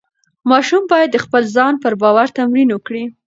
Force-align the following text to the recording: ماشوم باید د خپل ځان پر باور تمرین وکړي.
ماشوم 0.49 0.83
باید 0.91 1.09
د 1.11 1.17
خپل 1.25 1.43
ځان 1.55 1.73
پر 1.83 1.93
باور 2.01 2.27
تمرین 2.37 2.69
وکړي. 2.71 3.03